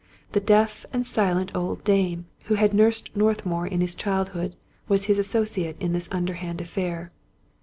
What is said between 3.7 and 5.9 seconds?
his childhood, was his associate